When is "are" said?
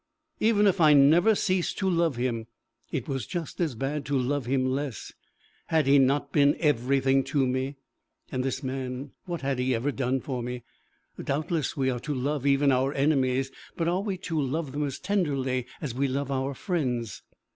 11.91-11.99, 13.87-14.01